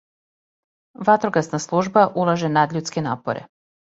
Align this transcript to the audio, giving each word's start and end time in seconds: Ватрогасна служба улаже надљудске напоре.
Ватрогасна 1.09 1.59
служба 1.65 2.05
улаже 2.23 2.49
надљудске 2.55 3.05
напоре. 3.09 3.45